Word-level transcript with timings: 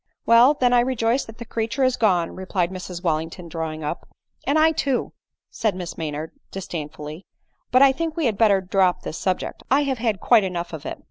"Well, 0.25 0.55
then 0.55 0.73
I 0.73 0.79
rejoice 0.79 1.25
that 1.25 1.37
the 1.37 1.45
creature 1.45 1.83
is 1.83 1.95
gone," 1.95 2.31
re 2.31 2.47
plied 2.47 2.71
Mrs 2.71 3.03
Wellington, 3.03 3.47
drawing 3.47 3.83
up." 3.83 4.09
And 4.47 4.57
I 4.57 4.71
too," 4.71 5.13
said 5.51 5.75
Mtes 5.75 5.95
Maynard 5.95 6.31
disdainfully;" 6.49 7.27
but 7.71 7.83
I 7.83 7.91
think 7.91 8.17
we 8.17 8.25
had 8.25 8.35
better 8.35 8.61
drop 8.61 9.03
this 9.03 9.19
subject; 9.19 9.61
I 9.69 9.83
have 9.83 9.99
had 9.99 10.19
quite 10.19 10.43
enough 10.43 10.73
of 10.73 10.87
it." 10.87 10.97